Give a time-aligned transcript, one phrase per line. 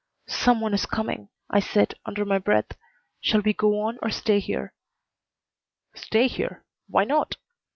[0.25, 2.71] "Some one is coming," I said, under my breath.
[3.19, 4.73] "Shall we go on or stay here?"
[5.93, 6.65] "Stay here.
[6.87, 7.35] Why not?"